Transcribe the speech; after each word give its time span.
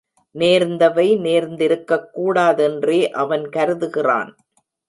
நேர்ந்தவை 0.35 1.17
நேர்ந்திருக்கக் 1.17 2.09
கூடாதென்றே 2.11 3.11
அவன் 3.11 3.49
கருதுகிறான். 3.49 4.35